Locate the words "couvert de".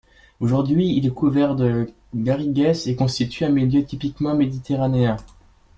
1.13-1.87